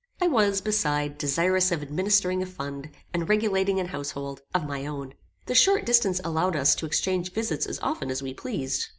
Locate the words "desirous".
1.19-1.71